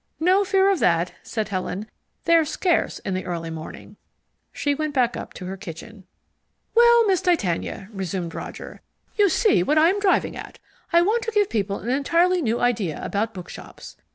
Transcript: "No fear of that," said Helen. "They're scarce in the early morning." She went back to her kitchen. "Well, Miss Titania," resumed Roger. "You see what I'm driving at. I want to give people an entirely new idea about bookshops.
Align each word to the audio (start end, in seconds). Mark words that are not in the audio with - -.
"No 0.19 0.43
fear 0.43 0.71
of 0.71 0.79
that," 0.79 1.13
said 1.21 1.49
Helen. 1.49 1.87
"They're 2.25 2.43
scarce 2.43 2.97
in 2.97 3.13
the 3.13 3.25
early 3.27 3.51
morning." 3.51 3.97
She 4.51 4.73
went 4.73 4.95
back 4.95 5.13
to 5.35 5.45
her 5.45 5.55
kitchen. 5.55 6.05
"Well, 6.73 7.05
Miss 7.05 7.21
Titania," 7.21 7.87
resumed 7.93 8.33
Roger. 8.33 8.81
"You 9.15 9.29
see 9.29 9.61
what 9.61 9.77
I'm 9.77 9.99
driving 9.99 10.35
at. 10.35 10.57
I 10.91 11.03
want 11.03 11.21
to 11.25 11.31
give 11.31 11.51
people 11.51 11.77
an 11.77 11.89
entirely 11.89 12.41
new 12.41 12.59
idea 12.59 12.99
about 13.05 13.35
bookshops. 13.35 13.95